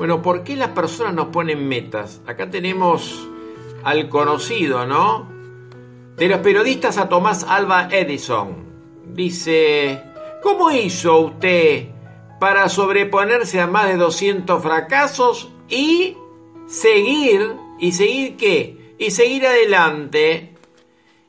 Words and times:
Bueno, 0.00 0.22
¿por 0.22 0.44
qué 0.44 0.56
las 0.56 0.70
personas 0.70 1.12
nos 1.12 1.26
ponen 1.26 1.68
metas? 1.68 2.22
Acá 2.26 2.48
tenemos 2.48 3.28
al 3.84 4.08
conocido, 4.08 4.86
¿no? 4.86 5.28
De 6.16 6.26
los 6.26 6.38
periodistas 6.38 6.96
a 6.96 7.10
Tomás 7.10 7.44
Alba 7.44 7.86
Edison. 7.90 8.64
Dice, 9.12 10.02
¿cómo 10.42 10.70
hizo 10.70 11.18
usted 11.18 11.88
para 12.40 12.70
sobreponerse 12.70 13.60
a 13.60 13.66
más 13.66 13.88
de 13.88 13.98
200 13.98 14.62
fracasos 14.62 15.52
y 15.68 16.16
seguir, 16.66 17.56
y 17.78 17.92
seguir 17.92 18.38
qué? 18.38 18.94
Y 18.98 19.10
seguir 19.10 19.46
adelante. 19.46 20.54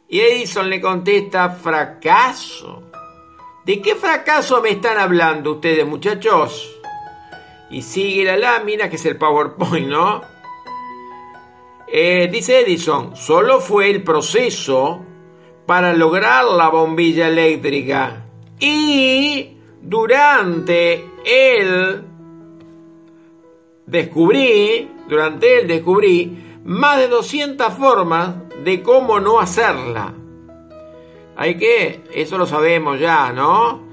Y 0.07 0.21
Edison 0.21 0.69
le 0.69 0.79
contesta, 0.79 1.49
fracaso. 1.49 2.83
¿De 3.65 3.81
qué 3.81 3.95
fracaso 3.95 4.61
me 4.61 4.69
están 4.69 4.97
hablando 4.97 5.55
ustedes, 5.55 5.85
muchachos? 5.85 6.80
Y 7.71 7.81
sigue 7.81 8.25
la 8.25 8.37
lámina, 8.37 8.89
que 8.89 8.97
es 8.97 9.05
el 9.05 9.17
PowerPoint, 9.17 9.87
¿no? 9.87 10.21
Eh, 11.87 12.29
dice 12.31 12.61
Edison, 12.61 13.15
solo 13.15 13.59
fue 13.59 13.89
el 13.89 14.03
proceso 14.03 15.05
para 15.65 15.93
lograr 15.93 16.45
la 16.45 16.69
bombilla 16.69 17.27
eléctrica. 17.27 18.25
Y 18.59 19.57
durante 19.81 21.05
el 21.25 22.05
descubrí, 23.85 24.89
durante 25.07 25.59
él 25.59 25.67
descubrí 25.67 26.59
más 26.63 26.97
de 26.99 27.07
200 27.07 27.73
formas 27.73 28.35
de 28.63 28.81
cómo 28.81 29.19
no 29.19 29.39
hacerla. 29.39 30.13
Hay 31.35 31.57
que, 31.57 32.03
eso 32.13 32.37
lo 32.37 32.45
sabemos 32.45 32.99
ya, 32.99 33.33
¿no? 33.33 33.90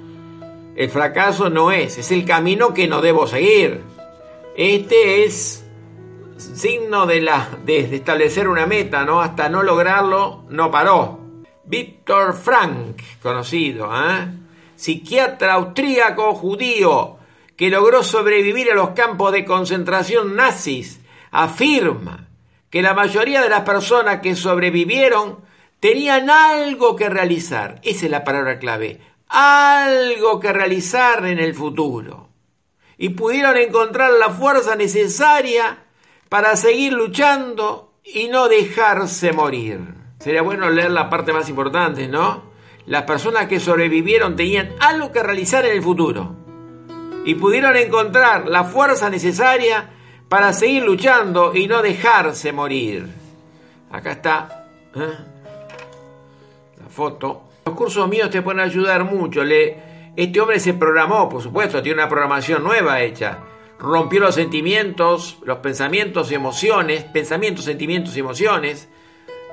El 0.79 0.91
fracaso 0.91 1.51
no 1.51 1.73
es, 1.73 1.99
es 1.99 2.13
el 2.13 2.25
camino 2.25 2.73
que 2.73 2.87
no 2.87 3.01
debo 3.01 3.27
seguir. 3.27 3.81
Este 4.57 5.25
es 5.25 5.67
signo 6.37 7.05
de, 7.05 7.21
la, 7.21 7.49
de 7.65 7.97
establecer 7.97 8.47
una 8.47 8.65
meta, 8.65 9.03
¿no? 9.03 9.21
Hasta 9.21 9.49
no 9.49 9.65
lograrlo, 9.65 10.45
no 10.51 10.71
paró. 10.71 11.19
Víctor 11.65 12.33
Frank, 12.33 13.03
conocido, 13.21 13.91
¿eh? 13.93 14.29
psiquiatra 14.77 15.55
austríaco 15.55 16.33
judío, 16.37 17.17
que 17.57 17.71
logró 17.71 18.05
sobrevivir 18.05 18.71
a 18.71 18.77
los 18.77 18.91
campos 18.91 19.33
de 19.33 19.45
concentración 19.45 20.37
nazis, 20.37 21.01
afirma 21.33 22.29
que 22.71 22.83
la 22.83 22.95
mayoría 22.95 23.43
de 23.43 23.49
las 23.49 23.63
personas 23.63 24.21
que 24.21 24.37
sobrevivieron 24.37 25.41
tenían 25.81 26.31
algo 26.31 26.95
que 26.95 27.09
realizar. 27.09 27.81
Esa 27.83 28.05
es 28.07 28.13
la 28.13 28.23
palabra 28.23 28.61
clave. 28.61 29.01
Algo 29.29 30.41
que 30.41 30.53
realizar 30.53 31.25
en 31.27 31.39
el 31.39 31.55
futuro. 31.55 32.29
Y 32.97 33.11
pudieron 33.11 33.57
encontrar 33.57 34.13
la 34.13 34.31
fuerza 34.31 34.75
necesaria 34.75 35.85
para 36.29 36.57
seguir 36.57 36.93
luchando 36.93 37.93
y 38.05 38.29
no 38.29 38.49
dejarse 38.49 39.33
morir. 39.33 39.81
Sería 40.19 40.43
bueno 40.43 40.69
leer 40.71 40.91
la 40.91 41.09
parte 41.09 41.33
más 41.33 41.49
importante, 41.49 42.09
¿no? 42.09 42.49
Las 42.87 43.03
personas 43.03 43.49
que 43.49 43.61
sobrevivieron 43.61 44.35
tenían 44.35 44.75
algo 44.81 45.13
que 45.13 45.23
realizar 45.23 45.65
en 45.65 45.73
el 45.73 45.83
futuro 45.83 46.35
y 47.25 47.35
pudieron 47.35 47.77
encontrar 47.77 48.49
la 48.49 48.65
fuerza 48.65 49.11
necesaria 49.11 49.91
para 50.29 50.53
seguir 50.55 50.83
luchando 50.83 51.55
y 51.55 51.67
no 51.67 51.83
dejarse 51.83 52.53
morir. 52.53 53.07
Acá 53.91 54.13
está 54.13 54.67
¿eh? 54.95 55.19
la 56.81 56.89
foto. 56.89 57.48
Los 57.69 57.77
cursos 57.77 58.09
míos 58.09 58.31
te 58.31 58.41
pueden 58.41 58.61
ayudar 58.61 59.05
mucho. 59.05 59.45
Le, 59.45 59.77
este 60.17 60.41
hombre 60.41 60.59
se 60.59 60.73
programó, 60.73 61.29
por 61.29 61.43
supuesto, 61.43 61.83
tiene 61.83 62.01
una 62.01 62.09
programación 62.09 62.65
nueva 62.65 63.03
hecha. 63.03 63.41
Rompió 63.79 64.21
los 64.21 64.37
sentimientos, 64.37 65.37
los 65.45 65.59
pensamientos 65.59 66.33
y 66.33 66.35
emociones, 66.35 67.05
pensamientos, 67.05 67.67
sentimientos 67.67 68.17
y 68.17 68.21
emociones, 68.21 68.89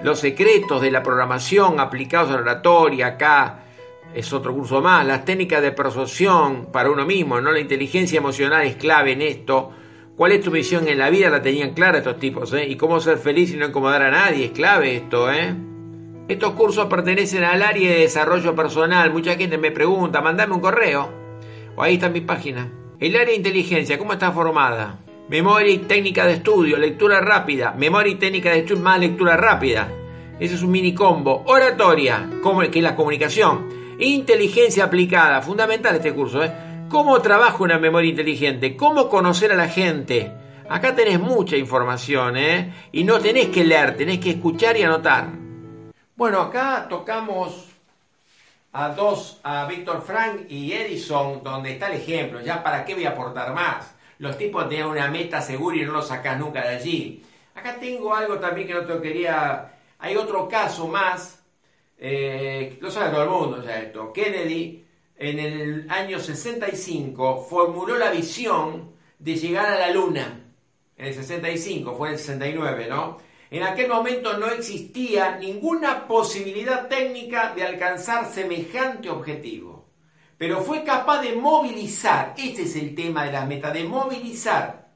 los 0.01 0.21
secretos 0.21 0.81
de 0.81 0.91
la 0.91 1.03
programación 1.03 1.81
aplicados 1.81 2.29
a 2.29 2.35
la 2.35 2.39
oratoria, 2.39 3.07
acá, 3.07 3.65
es 4.13 4.31
otro 4.31 4.53
curso 4.53 4.81
más. 4.81 5.05
Las 5.05 5.25
técnicas 5.25 5.61
de 5.61 5.73
persuasión 5.73 6.67
para 6.71 6.89
uno 6.89 7.05
mismo, 7.05 7.41
¿no? 7.41 7.51
La 7.51 7.59
inteligencia 7.59 8.19
emocional 8.19 8.65
es 8.65 8.77
clave 8.77 9.11
en 9.11 9.23
esto. 9.23 9.73
¿Cuál 10.15 10.31
es 10.31 10.41
tu 10.41 10.51
misión 10.51 10.87
en 10.87 10.99
la 10.99 11.09
vida? 11.09 11.29
La 11.29 11.41
tenían 11.41 11.73
clara 11.73 11.97
estos 11.97 12.17
tipos, 12.17 12.53
¿eh? 12.53 12.65
Y 12.65 12.77
cómo 12.77 13.01
ser 13.01 13.17
feliz 13.17 13.53
y 13.53 13.57
no 13.57 13.65
incomodar 13.65 14.03
a 14.03 14.11
nadie, 14.11 14.45
es 14.45 14.51
clave 14.51 14.95
esto, 14.95 15.29
¿eh? 15.29 15.74
Estos 16.27 16.53
cursos 16.53 16.87
pertenecen 16.87 17.43
al 17.43 17.61
área 17.61 17.91
de 17.91 17.99
desarrollo 17.99 18.55
personal. 18.55 19.13
Mucha 19.13 19.35
gente 19.35 19.59
me 19.59 19.69
pregunta, 19.69 20.21
mandame 20.21 20.55
un 20.55 20.59
correo. 20.59 21.07
O 21.75 21.83
ahí 21.83 21.95
está 21.95 22.09
mi 22.09 22.21
página. 22.21 22.71
El 22.99 23.15
área 23.15 23.27
de 23.27 23.35
inteligencia, 23.35 23.99
¿cómo 23.99 24.13
está 24.13 24.31
formada? 24.31 24.99
Memoria 25.29 25.71
y 25.71 25.79
técnica 25.79 26.25
de 26.25 26.33
estudio, 26.33 26.77
lectura 26.77 27.21
rápida, 27.21 27.75
memoria 27.77 28.13
y 28.13 28.15
técnica 28.15 28.51
de 28.51 28.59
estudio 28.59 28.81
más 28.81 28.99
lectura 28.99 29.37
rápida. 29.37 29.87
Ese 30.39 30.55
es 30.55 30.63
un 30.63 30.71
mini 30.71 30.95
combo. 30.95 31.43
Oratoria, 31.45 32.27
que 32.71 32.79
es 32.79 32.83
la 32.83 32.95
comunicación 32.95 33.85
Inteligencia 33.99 34.83
aplicada, 34.83 35.41
fundamental 35.41 35.95
este 35.95 36.13
curso, 36.13 36.43
¿eh? 36.43 36.51
¿Cómo 36.89 37.21
trabaja 37.21 37.63
una 37.63 37.77
memoria 37.77 38.09
inteligente? 38.09 38.75
¿Cómo 38.75 39.09
conocer 39.09 39.51
a 39.51 39.55
la 39.55 39.69
gente? 39.69 40.33
Acá 40.67 40.95
tenés 40.95 41.19
mucha 41.19 41.55
información, 41.55 42.35
¿eh? 42.35 42.73
Y 42.91 43.03
no 43.03 43.19
tenés 43.19 43.47
que 43.47 43.63
leer, 43.63 43.95
tenés 43.95 44.19
que 44.19 44.31
escuchar 44.31 44.75
y 44.75 44.83
anotar. 44.83 45.44
Bueno, 46.15 46.41
acá 46.41 46.87
tocamos 46.89 47.67
a 48.71 48.89
dos, 48.89 49.39
a 49.43 49.65
Víctor 49.65 50.01
Frank 50.01 50.45
y 50.49 50.73
Edison, 50.73 51.43
donde 51.43 51.73
está 51.73 51.87
el 51.87 52.01
ejemplo. 52.01 52.41
Ya, 52.41 52.63
¿para 52.63 52.85
qué 52.85 52.93
voy 52.93 53.05
a 53.05 53.09
aportar 53.09 53.53
más? 53.53 53.95
Los 54.19 54.37
tipos 54.37 54.67
tenían 54.69 54.89
una 54.89 55.09
meta 55.09 55.41
segura 55.41 55.77
y 55.77 55.83
no 55.83 55.91
lo 55.91 56.01
sacás 56.01 56.39
nunca 56.39 56.61
de 56.61 56.75
allí. 56.75 57.23
Acá 57.53 57.77
tengo 57.79 58.13
algo 58.13 58.39
también 58.39 58.67
que 58.67 58.73
no 58.73 58.85
te 58.85 59.01
quería... 59.01 59.73
Hay 59.99 60.15
otro 60.15 60.47
caso 60.47 60.87
más 60.87 61.45
eh, 61.97 62.77
lo 62.81 62.91
sabe 62.91 63.11
todo 63.11 63.23
el 63.23 63.29
mundo 63.29 63.63
ya 63.63 63.79
esto, 63.79 64.11
Kennedy 64.11 64.83
en 65.17 65.39
el 65.39 65.89
año 65.89 66.19
65 66.19 67.45
formuló 67.49 67.97
la 67.97 68.11
visión 68.11 68.91
de 69.17 69.35
llegar 69.35 69.67
a 69.67 69.79
la 69.79 69.89
Luna. 69.91 70.41
En 70.97 71.07
el 71.07 71.13
65, 71.13 71.95
fue 71.95 72.09
en 72.09 72.13
el 72.15 72.19
69, 72.19 72.87
¿no? 72.89 73.17
En 73.51 73.63
aquel 73.63 73.89
momento 73.89 74.37
no 74.37 74.47
existía 74.47 75.37
ninguna 75.37 76.07
posibilidad 76.07 76.87
técnica 76.87 77.53
de 77.53 77.63
alcanzar 77.63 78.31
semejante 78.31 79.09
objetivo. 79.09 79.89
Pero 80.37 80.61
fue 80.61 80.83
capaz 80.83 81.21
de 81.21 81.35
movilizar, 81.35 82.33
ese 82.37 82.63
es 82.63 82.75
el 82.75 82.93
tema 82.93 83.25
de 83.25 83.31
la 83.31 83.45
meta, 83.45 83.71
de 83.71 83.83
movilizar 83.83 84.93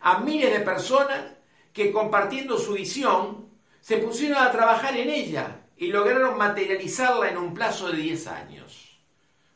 a 0.00 0.18
miles 0.20 0.52
de 0.52 0.60
personas 0.60 1.32
que 1.72 1.92
compartiendo 1.92 2.58
su 2.58 2.74
visión 2.74 3.48
se 3.80 3.98
pusieron 3.98 4.38
a 4.38 4.50
trabajar 4.50 4.96
en 4.96 5.08
ella 5.08 5.62
y 5.76 5.88
lograron 5.88 6.36
materializarla 6.36 7.30
en 7.30 7.38
un 7.38 7.54
plazo 7.54 7.90
de 7.90 7.98
10 7.98 8.26
años. 8.26 9.00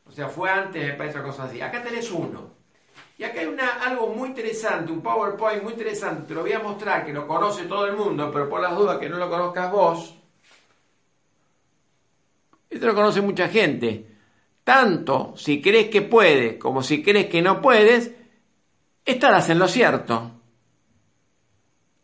O 0.05 0.11
sea, 0.11 0.29
fue 0.29 0.51
antes, 0.51 0.87
me 0.87 0.95
parece, 0.95 1.21
cosa 1.23 1.45
así. 1.45 1.61
Acá 1.61 1.83
tenés 1.83 2.11
uno. 2.11 2.62
Y 3.23 3.25
acá 3.25 3.41
hay 3.41 3.47
una, 3.47 3.75
algo 3.75 4.09
muy 4.09 4.31
interesante, 4.31 4.91
un 4.91 5.01
PowerPoint 5.01 5.63
muy 5.63 5.75
interesante, 5.75 6.27
te 6.27 6.35
lo 6.35 6.41
voy 6.41 6.55
a 6.55 6.59
mostrar, 6.59 7.07
que 7.07 7.13
lo 7.13 7.25
conoce 7.29 7.67
todo 7.67 7.87
el 7.87 7.97
mundo, 7.97 8.33
pero 8.33 8.49
por 8.49 8.61
las 8.61 8.77
dudas 8.77 8.99
que 8.99 9.09
no 9.09 9.17
lo 9.17 9.31
conozcas 9.31 9.71
vos, 9.71 10.17
esto 12.69 12.85
lo 12.85 12.97
conoce 12.97 13.21
mucha 13.21 13.47
gente. 13.47 14.09
Tanto 14.65 15.35
si 15.37 15.63
crees 15.63 15.89
que 15.89 16.03
puedes 16.03 16.59
como 16.59 16.83
si 16.83 17.01
crees 17.01 17.27
que 17.27 17.41
no 17.43 17.63
puedes, 17.63 18.11
estarás 19.05 19.49
en 19.51 19.61
lo 19.61 19.69
cierto. 19.69 20.33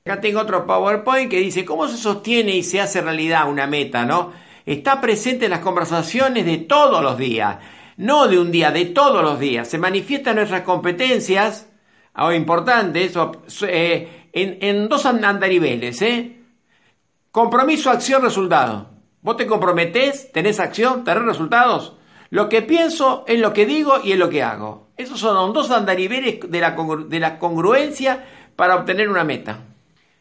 Acá 0.05 0.21
tengo 0.21 0.39
otro 0.39 0.65
PowerPoint 0.69 1.29
que 1.29 1.41
dice 1.41 1.65
cómo 1.65 1.89
se 1.89 1.97
sostiene 1.97 2.55
y 2.55 2.63
se 2.63 2.81
hace 2.81 3.01
realidad 3.01 3.51
una 3.51 3.67
meta, 3.67 4.05
¿no? 4.05 4.33
Está 4.65 5.01
presente 5.01 5.47
en 5.47 5.51
las 5.51 5.61
conversaciones 5.61 6.47
de 6.47 6.59
todos 6.59 7.03
los 7.03 7.19
días, 7.19 7.59
no 7.99 8.29
de 8.29 8.39
un 8.39 8.51
día, 8.51 8.71
de 8.71 8.87
todos 8.87 9.23
los 9.23 9.39
días. 9.39 9.69
Se 9.69 9.77
manifiestan 9.77 10.37
nuestras 10.37 10.63
competencias, 10.63 11.69
algo 12.15 12.33
importante, 12.33 13.05
eso, 13.05 13.43
eh, 13.63 14.29
en, 14.33 14.59
en, 14.63 14.89
dos 14.89 15.05
andariveles, 15.05 16.01
¿eh? 16.03 16.37
Compromiso, 17.33 17.91
acción, 17.91 18.23
resultado. 18.23 18.89
Vos 19.21 19.37
te 19.37 19.47
comprometés, 19.47 20.31
tenés 20.33 20.61
acción, 20.61 21.05
tenés 21.05 21.25
resultados. 21.25 21.97
Lo 22.31 22.49
que 22.49 22.63
pienso 22.63 23.25
es 23.27 23.41
lo 23.41 23.53
que 23.53 23.67
digo 23.67 23.95
y 24.03 24.13
es 24.13 24.19
lo 24.19 24.31
que 24.31 24.45
hago. 24.45 24.89
Esos 24.97 25.19
son 25.19 25.53
dos 25.53 25.71
andariveles 25.71 26.39
de 26.49 26.61
la, 26.61 26.77
de 27.09 27.21
la 27.21 27.39
congruencia 27.39 28.25
para 28.55 28.77
obtener 28.77 29.09
una 29.09 29.25
meta. 29.25 29.59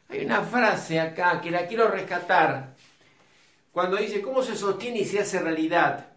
Hay 0.09 0.25
una 0.25 0.41
frase 0.41 0.99
acá 0.99 1.39
que 1.41 1.51
la 1.51 1.67
quiero 1.67 1.89
rescatar. 1.89 2.75
Cuando 3.71 3.97
dice, 3.97 4.21
¿cómo 4.21 4.41
se 4.41 4.55
sostiene 4.55 4.99
y 4.99 5.05
se 5.05 5.19
hace 5.19 5.39
realidad? 5.39 6.16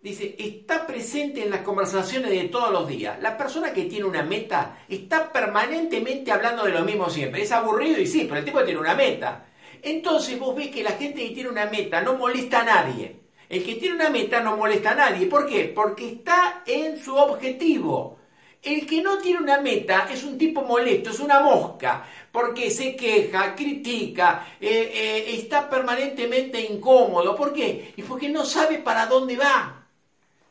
Dice, 0.00 0.36
está 0.38 0.86
presente 0.86 1.42
en 1.42 1.50
las 1.50 1.62
conversaciones 1.62 2.30
de 2.30 2.44
todos 2.44 2.70
los 2.70 2.86
días. 2.86 3.20
La 3.20 3.36
persona 3.36 3.72
que 3.72 3.86
tiene 3.86 4.04
una 4.04 4.22
meta 4.22 4.78
está 4.88 5.32
permanentemente 5.32 6.30
hablando 6.30 6.64
de 6.64 6.70
lo 6.70 6.84
mismo 6.84 7.10
siempre. 7.10 7.42
Es 7.42 7.50
aburrido 7.50 8.00
y 8.00 8.06
sí, 8.06 8.24
pero 8.28 8.38
el 8.38 8.44
tipo 8.44 8.62
tiene 8.62 8.78
una 8.78 8.94
meta. 8.94 9.46
Entonces 9.82 10.38
vos 10.38 10.54
ves 10.54 10.68
que 10.68 10.84
la 10.84 10.92
gente 10.92 11.26
que 11.26 11.34
tiene 11.34 11.50
una 11.50 11.66
meta 11.66 12.00
no 12.00 12.14
molesta 12.14 12.60
a 12.60 12.64
nadie. 12.64 13.16
El 13.48 13.64
que 13.64 13.74
tiene 13.74 13.96
una 13.96 14.08
meta 14.08 14.40
no 14.40 14.56
molesta 14.56 14.92
a 14.92 14.94
nadie. 14.94 15.26
¿Por 15.26 15.46
qué? 15.46 15.72
Porque 15.74 16.08
está 16.10 16.62
en 16.64 17.02
su 17.02 17.16
objetivo. 17.16 18.18
El 18.62 18.86
que 18.86 19.02
no 19.02 19.18
tiene 19.18 19.40
una 19.40 19.60
meta 19.60 20.08
es 20.12 20.22
un 20.22 20.38
tipo 20.38 20.62
molesto, 20.62 21.10
es 21.10 21.20
una 21.20 21.40
mosca, 21.40 22.04
porque 22.30 22.70
se 22.70 22.96
queja, 22.96 23.54
critica, 23.54 24.46
eh, 24.60 24.90
eh, 24.92 25.36
está 25.36 25.68
permanentemente 25.68 26.60
incómodo. 26.60 27.34
¿Por 27.34 27.52
qué? 27.52 27.94
Y 27.96 28.02
porque 28.02 28.28
no 28.28 28.44
sabe 28.44 28.78
para 28.78 29.06
dónde 29.06 29.36
va. 29.36 29.77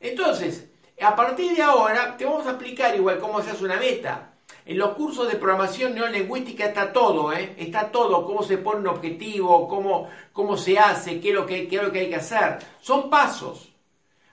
Entonces, 0.09 0.69
a 1.01 1.15
partir 1.15 1.56
de 1.56 1.62
ahora, 1.62 2.18
te 2.18 2.25
vamos 2.25 2.45
a 2.48 2.51
explicar 2.51 2.95
igual 2.95 3.19
cómo 3.19 3.42
se 3.42 3.51
hace 3.51 3.63
una 3.63 3.77
meta. 3.77 4.33
En 4.65 4.77
los 4.77 4.95
cursos 4.95 5.27
de 5.30 5.38
programación 5.38 5.95
neolingüística 5.95 6.65
está 6.65 6.92
todo, 6.92 7.31
¿eh? 7.31 7.56
Está 7.57 7.89
todo, 7.89 8.25
cómo 8.25 8.44
se 8.44 8.57
pone 8.57 8.81
un 8.81 8.88
objetivo, 8.88 9.68
cómo, 9.68 10.09
cómo 10.33 10.57
se 10.57 10.77
hace, 10.77 11.19
qué 11.21 11.30
es, 11.30 11.36
lo 11.36 11.45
que, 11.45 11.68
qué 11.68 11.77
es 11.77 11.83
lo 11.83 11.92
que 11.92 12.00
hay 12.00 12.09
que 12.09 12.18
hacer. 12.18 12.57
Son 12.81 13.09
pasos. 13.09 13.69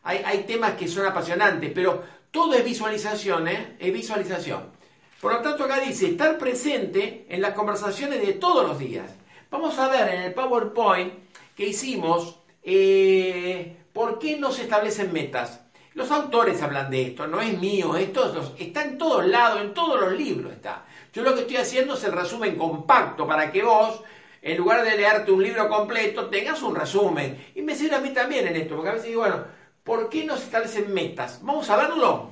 Hay, 0.03 0.23
hay 0.25 0.45
temas 0.45 0.75
que 0.75 0.89
son 0.89 1.07
apasionantes, 1.07 1.71
pero 1.73 2.03
todo 2.31 2.55
es 2.55 2.65
visualización, 2.65 3.49
¿eh? 3.49 3.77
Es 3.79 3.93
visualización. 3.93 4.73
Por 5.21 5.33
lo 5.33 5.41
tanto, 5.41 5.65
acá 5.65 5.81
dice 5.81 6.09
estar 6.09 6.37
presente 6.37 7.27
en 7.29 7.41
las 7.41 7.55
conversaciones 7.55 8.25
de 8.27 8.35
todos 8.35 8.67
los 8.67 8.79
días. 8.79 9.11
Vamos 9.51 9.79
a 9.79 9.89
ver 9.89 10.09
en 10.15 10.23
el 10.23 10.35
PowerPoint 10.35 11.15
que 11.57 11.69
hicimos 11.69 12.41
eh, 12.63 13.77
por 13.93 14.19
qué 14.19 14.37
no 14.37 14.51
se 14.51 14.63
establecen 14.63 15.13
metas. 15.13 15.64
Los 15.95 16.11
autores 16.11 16.61
hablan 16.61 16.91
de 16.91 17.09
esto, 17.09 17.27
no 17.27 17.41
es 17.41 17.59
mío, 17.59 17.97
esto 17.97 18.55
está 18.59 18.83
en 18.85 18.99
todos 18.99 19.25
lados, 19.27 19.61
en 19.61 19.73
todos 19.73 20.01
los 20.01 20.13
libros 20.13 20.53
está. 20.53 20.85
Yo 21.13 21.23
lo 21.23 21.35
que 21.35 21.43
estoy 21.43 21.57
haciendo 21.57 21.95
es 21.95 22.05
el 22.05 22.13
resumen 22.13 22.57
compacto 22.57 23.27
para 23.27 23.51
que 23.53 23.63
vos, 23.63 24.01
en 24.43 24.59
lugar 24.59 24.85
de 24.85 24.97
leerte 24.97 25.31
un 25.31 25.43
libro 25.43 25.69
completo, 25.69 26.27
tengas 26.27 26.63
un 26.63 26.75
resumen. 26.75 27.53
Y 27.55 27.63
me 27.63 27.77
sirve 27.77 27.97
a 27.97 28.01
mí 28.01 28.11
también 28.11 28.49
en 28.49 28.57
esto, 28.57 28.75
porque 28.75 28.91
a 28.91 28.95
veces 28.95 29.09
digo, 29.09 29.21
bueno, 29.21 29.45
¿Por 29.85 30.09
qué 30.09 30.25
no 30.25 30.37
se 30.37 30.45
establecen 30.45 30.93
metas? 30.93 31.41
Vamos 31.43 31.69
a 31.69 31.77
verlo. 31.77 32.31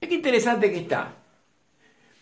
Es 0.00 0.08
que 0.08 0.14
interesante 0.14 0.72
que 0.72 0.78
está. 0.78 1.12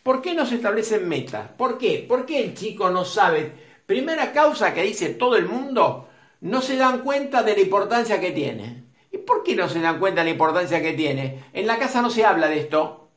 ¿Por 0.03 0.21
qué 0.21 0.35
no 0.35 0.45
se 0.45 0.57
establecen 0.57 1.09
metas? 1.09 1.49
¿Por 1.57 1.79
qué? 1.79 2.05
¿Por 2.07 2.27
qué 2.27 2.41
el 2.41 2.55
chico 2.55 2.91
no 2.91 3.05
sabe? 3.05 3.53
Primera 3.87 4.33
causa 4.33 4.75
que 4.75 4.83
dice 4.83 5.11
todo 5.11 5.37
el 5.37 5.47
mundo, 5.47 6.09
no 6.47 6.61
se 6.63 6.77
dan 6.77 7.01
cuenta 7.01 7.43
de 7.43 7.55
la 7.55 7.61
importancia 7.61 8.21
que 8.21 8.31
tiene. 8.31 8.85
¿Y 9.11 9.19
por 9.19 9.43
qué 9.43 9.57
no 9.57 9.69
se 9.69 9.81
dan 9.81 9.99
cuenta 9.99 10.21
de 10.21 10.27
la 10.27 10.31
importancia 10.31 10.81
que 10.81 10.93
tiene? 10.93 11.45
En 11.53 11.67
la 11.67 11.79
casa 11.79 12.01
no 12.03 12.11
se 12.11 12.25
habla 12.25 12.49
de 12.49 12.61
esto. 12.61 13.11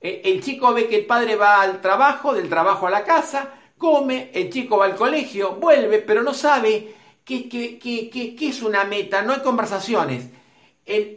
Eh, 0.00 0.22
el 0.24 0.42
chico 0.42 0.72
ve 0.72 0.88
que 0.88 0.96
el 0.96 1.06
padre 1.06 1.36
va 1.36 1.60
al 1.60 1.80
trabajo, 1.80 2.34
del 2.34 2.48
trabajo 2.48 2.86
a 2.86 2.90
la 2.90 3.04
casa, 3.04 3.54
come, 3.76 4.30
el 4.32 4.50
chico 4.50 4.78
va 4.78 4.86
al 4.86 4.96
colegio, 4.96 5.56
vuelve, 5.56 5.98
pero 5.98 6.22
no 6.22 6.32
sabe 6.32 6.94
¿Qué, 7.26 8.38
es 8.40 8.62
una 8.62 8.84
meta? 8.84 9.22
No 9.22 9.32
hay 9.32 9.40
conversaciones. 9.40 10.30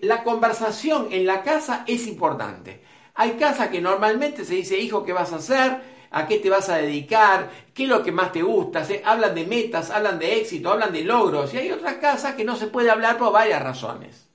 la 0.02 0.24
conversación 0.24 1.10
en 1.12 1.28
la 1.28 1.44
casa 1.44 1.84
es 1.86 2.08
importante. 2.08 2.82
Hay 3.14 3.34
casas 3.34 3.70
que 3.70 3.80
normalmente 3.80 4.44
se 4.44 4.56
dice, 4.56 4.80
hijo, 4.80 5.06
¿qué 5.06 5.14
vas 5.14 5.32
a 5.34 5.36
hacer? 5.36 5.99
¿A 6.12 6.28
qué 6.28 6.40
te 6.40 6.50
vas 6.50 6.70
a 6.70 6.78
dedicar? 6.78 7.50
¿Qué 7.74 7.84
es 7.84 7.90
lo 7.90 8.02
que 8.04 8.12
más 8.12 8.32
te 8.32 8.42
gusta? 8.42 8.84
Se, 8.84 9.02
hablan 9.06 9.36
de 9.36 9.46
metas, 9.46 9.92
hablan 9.92 10.18
de 10.18 10.40
éxito, 10.40 10.72
hablan 10.72 10.92
de 10.92 11.04
logros. 11.04 11.54
Y 11.54 11.58
hay 11.58 11.72
otras 11.72 11.96
casas 11.96 12.36
que 12.36 12.44
no 12.44 12.56
se 12.56 12.68
puede 12.68 12.90
hablar 12.90 13.18
por 13.18 13.32
varias 13.32 13.62
razones. 13.62 14.28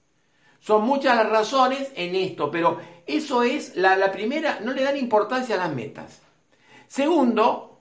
Son 0.61 0.83
muchas 0.85 1.17
las 1.17 1.29
razones 1.29 1.93
en 1.95 2.15
esto, 2.15 2.51
pero 2.51 2.79
eso 3.07 3.43
es 3.43 3.77
la, 3.77 4.11
primera, 4.11 4.61
no 4.63 4.73
le 4.73 4.83
dan 4.83 4.97
importancia 4.97 5.57
a 5.57 5.59
las 5.59 5.75
metas. 5.75 6.23
Segundo, 6.87 7.81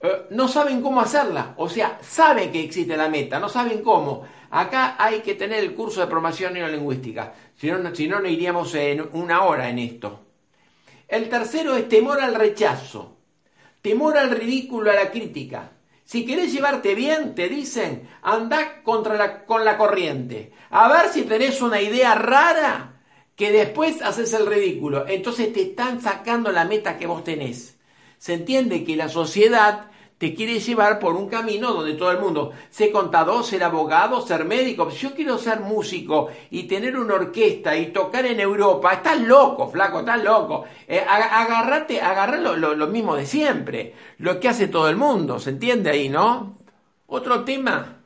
eh, 0.00 0.26
no 0.30 0.48
saben 0.48 0.80
cómo 0.80 1.00
hacerla. 1.00 1.54
O 1.58 1.68
sea, 1.68 1.98
saben 2.02 2.50
que 2.50 2.64
existe 2.64 2.96
la 2.96 3.08
meta, 3.08 3.38
no 3.38 3.48
saben 3.48 3.82
cómo. 3.82 4.24
Acá 4.50 4.96
hay 4.98 5.20
que 5.20 5.34
tener 5.34 5.60
el 5.60 5.74
curso 5.74 6.00
de 6.00 6.06
programación 6.06 6.54
neurolingüística, 6.54 7.34
si 7.54 7.70
no, 7.70 7.94
si 7.94 8.08
no, 8.08 8.18
no 8.18 8.28
iríamos 8.28 8.74
en 8.74 9.08
una 9.12 9.44
hora 9.44 9.68
en 9.68 9.78
esto. 9.78 10.20
El 11.06 11.28
tercero 11.28 11.76
es 11.76 11.88
temor 11.88 12.20
al 12.20 12.34
rechazo, 12.34 13.17
temor 13.82 14.18
al 14.18 14.30
ridículo, 14.30 14.90
a 14.90 14.94
la 14.94 15.10
crítica. 15.10 15.72
Si 16.04 16.24
querés 16.24 16.52
llevarte 16.52 16.94
bien, 16.94 17.34
te 17.34 17.48
dicen, 17.48 18.08
anda 18.22 18.82
contra 18.82 19.44
con 19.44 19.64
la 19.64 19.76
corriente. 19.76 20.52
A 20.70 20.88
ver 20.88 21.10
si 21.10 21.22
tenés 21.22 21.60
una 21.60 21.80
idea 21.80 22.14
rara 22.14 23.02
que 23.36 23.52
después 23.52 24.00
haces 24.02 24.32
el 24.32 24.46
ridículo. 24.46 25.06
Entonces 25.06 25.52
te 25.52 25.62
están 25.62 26.00
sacando 26.00 26.50
la 26.50 26.64
meta 26.64 26.96
que 26.96 27.06
vos 27.06 27.24
tenés 27.24 27.78
se 28.18 28.34
entiende 28.34 28.84
que 28.84 28.96
la 28.96 29.08
sociedad 29.08 29.90
te 30.18 30.34
quiere 30.34 30.58
llevar 30.58 30.98
por 30.98 31.14
un 31.14 31.28
camino 31.28 31.72
donde 31.72 31.94
todo 31.94 32.10
el 32.10 32.18
mundo, 32.18 32.52
ser 32.70 32.90
contador, 32.90 33.44
ser 33.44 33.62
abogado, 33.62 34.20
ser 34.20 34.44
médico. 34.44 34.90
Si 34.90 34.98
yo 34.98 35.14
quiero 35.14 35.38
ser 35.38 35.60
músico 35.60 36.28
y 36.50 36.64
tener 36.64 36.98
una 36.98 37.14
orquesta 37.14 37.76
y 37.76 37.92
tocar 37.92 38.26
en 38.26 38.40
Europa, 38.40 38.94
estás 38.94 39.20
loco, 39.20 39.70
flaco, 39.70 40.00
estás 40.00 40.22
loco. 40.24 40.64
Eh, 40.88 41.00
agarrate, 41.00 42.00
agarra 42.00 42.36
lo, 42.38 42.56
lo, 42.56 42.86
mismo 42.88 43.14
de 43.14 43.26
siempre, 43.26 43.94
lo 44.18 44.40
que 44.40 44.48
hace 44.48 44.66
todo 44.66 44.88
el 44.88 44.96
mundo, 44.96 45.38
¿se 45.38 45.50
entiende 45.50 45.90
ahí, 45.90 46.08
no? 46.08 46.58
Otro 47.06 47.44
tema, 47.44 47.98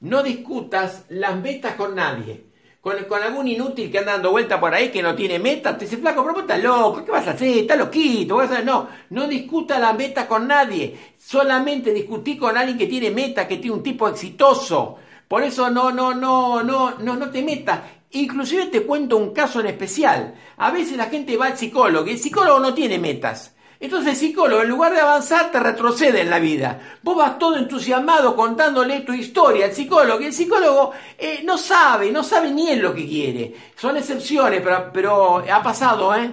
no 0.00 0.22
discutas 0.22 1.04
las 1.10 1.36
metas 1.36 1.74
con 1.74 1.94
nadie 1.94 2.53
con, 2.84 3.22
algún 3.22 3.48
inútil 3.48 3.90
que 3.90 3.98
anda 3.98 4.12
dando 4.12 4.30
vuelta 4.30 4.60
por 4.60 4.74
ahí 4.74 4.90
que 4.90 5.02
no 5.02 5.14
tiene 5.14 5.38
meta, 5.38 5.78
te 5.78 5.86
dice, 5.86 5.96
flaco, 5.96 6.20
pero 6.20 6.34
vos 6.34 6.42
estás 6.42 6.62
loco, 6.62 7.02
¿qué 7.02 7.10
vas 7.10 7.26
a 7.26 7.30
hacer? 7.30 7.56
Estás 7.56 7.78
loquito, 7.78 8.36
vas 8.36 8.50
a 8.50 8.54
hacer? 8.54 8.66
No, 8.66 8.88
no 9.08 9.26
discuta 9.26 9.78
la 9.78 9.94
meta 9.94 10.28
con 10.28 10.46
nadie, 10.46 11.14
solamente 11.16 11.94
discutí 11.94 12.36
con 12.36 12.58
alguien 12.58 12.76
que 12.76 12.86
tiene 12.86 13.10
meta, 13.10 13.48
que 13.48 13.56
tiene 13.56 13.76
un 13.78 13.82
tipo 13.82 14.06
exitoso. 14.06 14.96
Por 15.26 15.42
eso 15.42 15.70
no, 15.70 15.92
no, 15.92 16.12
no, 16.12 16.62
no, 16.62 16.98
no, 16.98 17.16
no 17.16 17.30
te 17.30 17.42
metas. 17.42 17.80
Inclusive 18.10 18.66
te 18.66 18.82
cuento 18.82 19.16
un 19.16 19.32
caso 19.32 19.60
en 19.60 19.66
especial. 19.66 20.34
A 20.58 20.70
veces 20.70 20.98
la 20.98 21.06
gente 21.06 21.38
va 21.38 21.46
al 21.46 21.56
psicólogo 21.56 22.06
y 22.06 22.10
el 22.10 22.18
psicólogo 22.18 22.60
no 22.60 22.74
tiene 22.74 22.98
metas. 22.98 23.53
Entonces 23.84 24.12
el 24.12 24.16
psicólogo, 24.16 24.62
en 24.62 24.68
lugar 24.70 24.94
de 24.94 25.00
avanzar, 25.00 25.50
te 25.50 25.60
retrocede 25.60 26.22
en 26.22 26.30
la 26.30 26.38
vida. 26.38 26.96
Vos 27.02 27.18
vas 27.18 27.38
todo 27.38 27.58
entusiasmado 27.58 28.34
contándole 28.34 29.00
tu 29.00 29.12
historia 29.12 29.66
al 29.66 29.74
psicólogo, 29.74 30.22
y 30.22 30.24
el 30.24 30.32
psicólogo 30.32 30.92
eh, 31.18 31.42
no 31.44 31.58
sabe, 31.58 32.10
no 32.10 32.22
sabe 32.22 32.50
ni 32.50 32.70
él 32.70 32.78
lo 32.80 32.94
que 32.94 33.06
quiere. 33.06 33.54
Son 33.76 33.94
excepciones, 33.98 34.62
pero, 34.90 35.44
ha 35.52 35.62
pasado, 35.62 36.14
¿eh? 36.14 36.32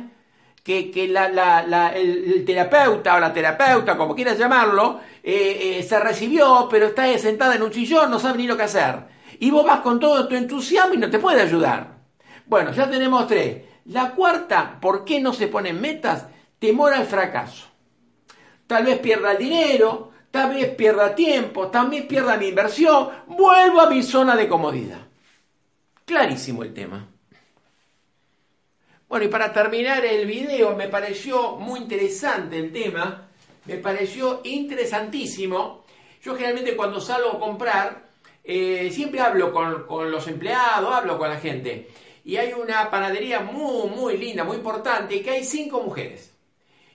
Que, 0.63 0.93
el, 0.95 2.45
terapeuta 2.45 3.17
o 3.17 3.19
la 3.19 3.33
terapeuta, 3.33 3.97
como 3.97 4.15
quieras 4.15 4.37
llamarlo, 4.37 5.01
eh, 5.21 5.77
eh, 5.77 5.83
se 5.83 5.99
recibió, 5.99 6.69
pero 6.71 6.85
está 6.85 7.17
sentada 7.19 7.55
en 7.55 7.63
un 7.63 7.73
sillón, 7.73 8.09
no 8.09 8.17
sabe 8.17 8.37
ni 8.37 8.47
lo 8.47 8.55
que 8.55 8.63
hacer. 8.63 8.95
Y 9.39 9.51
vos 9.51 9.65
vas 9.65 9.81
con 9.81 9.99
todo 9.99 10.25
tu 10.25 10.35
entusiasmo 10.35 10.93
y 10.93 10.99
no 10.99 11.09
te 11.09 11.19
puede 11.19 11.41
ayudar. 11.41 11.97
Bueno, 12.45 12.71
ya 12.71 12.89
tenemos 12.89 13.27
tres. 13.27 13.57
La 13.87 14.11
cuarta, 14.11 14.77
¿por 14.79 15.03
qué 15.03 15.19
no 15.19 15.33
se 15.33 15.49
ponen 15.49 15.81
metas? 15.81 16.27
Temor 16.61 16.93
al 16.93 17.07
fracaso. 17.07 17.65
Tal 18.67 18.85
vez 18.85 18.99
pierda 18.99 19.31
el 19.31 19.39
dinero, 19.39 20.11
tal 20.29 20.53
vez 20.53 20.69
pierda 20.75 21.15
tiempo, 21.15 21.69
también 21.69 22.07
pierda 22.07 22.37
mi 22.37 22.49
inversión, 22.49 23.09
vuelvo 23.25 23.81
a 23.81 23.89
mi 23.89 24.03
zona 24.03 24.35
de 24.35 24.47
comodidad. 24.47 24.99
Clarísimo 26.05 26.61
el 26.61 26.71
tema. 26.71 27.07
Bueno, 29.09 29.25
y 29.25 29.27
para 29.27 29.51
terminar 29.51 30.05
el 30.05 30.27
video, 30.27 30.75
me 30.75 30.87
pareció 30.87 31.57
muy 31.57 31.79
interesante 31.79 32.59
el 32.59 32.71
tema, 32.71 33.27
me 33.65 33.77
pareció 33.77 34.41
interesantísimo. 34.43 35.83
Yo 36.21 36.35
generalmente 36.35 36.75
cuando 36.75 37.01
salgo 37.01 37.31
a 37.31 37.39
comprar, 37.39 38.03
eh, 38.43 38.91
siempre 38.93 39.19
hablo 39.19 39.51
con, 39.51 39.87
con 39.87 40.11
los 40.11 40.27
empleados, 40.27 40.93
hablo 40.93 41.17
con 41.17 41.27
la 41.27 41.39
gente. 41.39 41.89
Y 42.23 42.37
hay 42.37 42.53
una 42.53 42.91
panadería 42.91 43.39
muy, 43.39 43.89
muy 43.89 44.17
linda, 44.17 44.43
muy 44.43 44.57
importante, 44.57 45.23
que 45.23 45.31
hay 45.31 45.43
cinco 45.43 45.81
mujeres. 45.81 46.30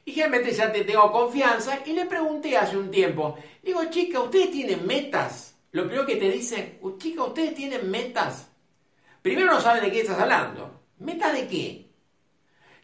Y 0.07 0.13
generalmente 0.13 0.53
ya 0.53 0.73
te 0.73 0.85
tengo 0.85 1.11
confianza 1.11 1.81
y 1.85 1.93
le 1.93 2.07
pregunté 2.07 2.57
hace 2.57 2.77
un 2.77 2.93
tiempo, 2.93 3.37
digo, 3.61 3.81
chica, 3.91 4.21
¿ustedes 4.21 4.53
tienen 4.53 4.87
metas? 4.87 5.59
Lo 5.73 5.83
primero 5.83 6.07
que 6.07 6.15
te 6.15 6.31
dicen, 6.31 6.79
chica, 6.97 7.25
¿ustedes 7.25 7.57
tienen 7.57 7.91
metas? 7.91 8.49
Primero 9.21 9.53
no 9.53 9.61
saben 9.61 9.83
de 9.83 9.91
qué 9.91 10.03
estás 10.03 10.21
hablando. 10.21 10.83
¿Meta 11.01 11.33
de 11.33 11.49
qué? 11.49 11.91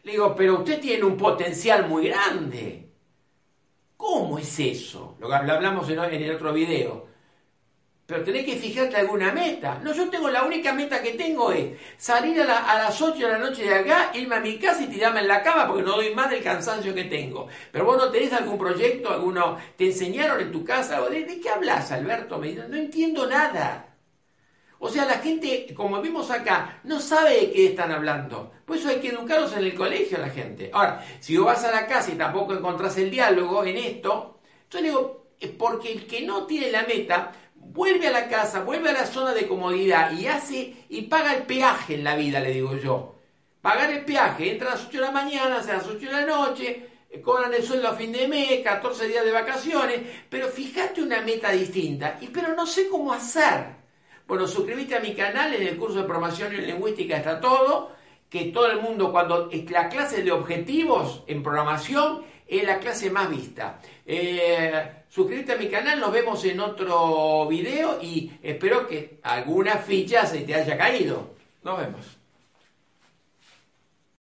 Le 0.03 0.11
digo, 0.11 0.35
pero 0.35 0.59
usted 0.59 0.81
tiene 0.81 1.05
un 1.05 1.15
potencial 1.15 1.87
muy 1.87 2.09
grande. 2.09 2.91
¿Cómo 3.95 4.37
es 4.37 4.59
eso? 4.59 5.15
Lo 5.21 5.29
que 5.29 5.35
hablamos 5.35 5.89
en 5.89 5.99
el 5.99 6.35
otro 6.35 6.51
video 6.51 7.07
pero 8.13 8.25
tenés 8.25 8.45
que 8.45 8.57
fijarte 8.57 8.95
alguna 8.97 9.31
meta. 9.31 9.79
No, 9.83 9.91
yo 9.91 10.07
tengo 10.07 10.29
la 10.29 10.43
única 10.43 10.71
meta 10.71 11.01
que 11.01 11.13
tengo 11.13 11.51
es 11.51 11.71
salir 11.97 12.39
a, 12.43 12.45
las 12.45 13.01
8 13.01 13.17
de 13.17 13.27
la 13.27 13.39
noche 13.39 13.63
de 13.63 13.73
acá, 13.73 14.11
irme 14.13 14.35
a 14.35 14.39
mi 14.39 14.59
casa 14.59 14.83
y 14.83 14.85
tirarme 14.85 15.21
en 15.21 15.27
la 15.27 15.41
cama 15.41 15.67
porque 15.67 15.81
no 15.81 15.95
doy 15.95 16.13
más 16.13 16.29
del 16.29 16.43
cansancio 16.43 16.93
que 16.93 17.05
tengo. 17.05 17.47
Pero 17.71 17.85
vos 17.85 17.97
no 17.97 18.11
tenés 18.11 18.31
algún 18.31 18.59
proyecto, 18.59 19.11
alguno, 19.11 19.57
te 19.75 19.85
enseñaron 19.85 20.39
en 20.41 20.51
tu 20.51 20.63
casa, 20.63 21.01
¿de, 21.09 21.25
de 21.25 21.39
qué 21.39 21.49
hablas, 21.49 21.91
Alberto? 21.91 22.37
Me 22.37 22.53
no 22.53 22.77
entiendo 22.77 23.25
nada. 23.25 23.95
O 24.77 24.89
sea, 24.89 25.05
la 25.05 25.17
gente, 25.17 25.73
como 25.73 25.99
vimos 25.99 26.29
acá, 26.29 26.81
no 26.83 26.99
sabe 26.99 27.39
de 27.39 27.51
qué 27.51 27.65
están 27.69 27.91
hablando. 27.91 28.51
Por 28.63 28.77
eso 28.77 28.89
hay 28.89 28.99
que 28.99 29.07
educarlos 29.07 29.53
en 29.53 29.63
el 29.63 29.73
colegio 29.73 30.19
a 30.19 30.21
la 30.21 30.29
gente. 30.29 30.69
Ahora, 30.71 31.03
si 31.19 31.35
vos 31.35 31.47
vas 31.47 31.63
a 31.63 31.71
la 31.71 31.87
casa 31.87 32.11
y 32.11 32.15
tampoco 32.15 32.53
encontrás 32.53 32.95
el 32.99 33.09
diálogo 33.09 33.65
en 33.65 33.77
esto, 33.77 34.39
yo 34.69 34.81
digo, 34.83 35.23
porque 35.57 35.91
el 35.91 36.05
que 36.05 36.21
no 36.21 36.45
tiene 36.45 36.71
la 36.71 36.83
meta 36.83 37.31
vuelve 37.73 38.07
a 38.07 38.11
la 38.11 38.27
casa, 38.27 38.61
vuelve 38.61 38.91
a 38.91 38.93
la 38.93 39.05
zona 39.05 39.33
de 39.33 39.47
comodidad 39.47 40.11
y 40.11 40.27
hace 40.27 40.85
y 40.89 41.01
paga 41.03 41.33
el 41.33 41.43
peaje 41.43 41.95
en 41.95 42.03
la 42.03 42.15
vida, 42.15 42.39
le 42.39 42.51
digo 42.51 42.77
yo. 42.77 43.15
pagar 43.61 43.89
el 43.91 44.03
peaje, 44.03 44.51
entra 44.51 44.67
a 44.67 44.75
las 44.75 44.85
8 44.85 44.97
de 44.97 45.05
la 45.05 45.11
mañana, 45.11 45.55
a 45.59 45.65
las 45.65 45.87
8 45.87 45.97
de 45.97 46.11
la 46.11 46.25
noche, 46.25 46.89
eh, 47.09 47.21
cobran 47.21 47.53
el 47.53 47.63
sueldo 47.63 47.87
a 47.87 47.95
fin 47.95 48.11
de 48.11 48.27
mes, 48.27 48.59
14 48.61 49.07
días 49.07 49.23
de 49.23 49.31
vacaciones, 49.31 50.01
pero 50.29 50.49
fíjate 50.49 51.01
una 51.01 51.21
meta 51.21 51.49
distinta, 51.51 52.17
y 52.19 52.27
pero 52.27 52.53
no 52.55 52.65
sé 52.67 52.89
cómo 52.89 53.13
hacer. 53.13 53.83
Bueno, 54.27 54.47
suscríbete 54.47 54.95
a 54.95 54.99
mi 54.99 55.15
canal, 55.15 55.53
en 55.53 55.65
el 55.65 55.77
curso 55.77 55.99
de 55.99 56.03
programación 56.03 56.53
en 56.53 56.67
lingüística 56.67 57.17
está 57.17 57.39
todo, 57.39 57.91
que 58.29 58.45
todo 58.45 58.69
el 58.69 58.81
mundo, 58.81 59.11
cuando 59.11 59.49
la 59.69 59.87
clase 59.87 60.23
de 60.23 60.31
objetivos 60.31 61.23
en 61.27 61.41
programación 61.41 62.23
es 62.45 62.63
la 62.65 62.79
clase 62.79 63.09
más 63.09 63.29
vista. 63.29 63.79
Eh, 64.05 65.02
suscríbete 65.13 65.53
a 65.53 65.57
mi 65.57 65.67
canal, 65.67 65.99
nos 65.99 66.11
vemos 66.11 66.43
en 66.43 66.59
otro 66.59 67.47
video 67.47 68.01
y 68.01 68.31
espero 68.41 68.87
que 68.87 69.19
alguna 69.21 69.77
ficha 69.77 70.25
se 70.25 70.39
te 70.39 70.55
haya 70.55 70.75
caído. 70.75 71.35
Nos 71.61 71.77
vemos. 71.77 72.22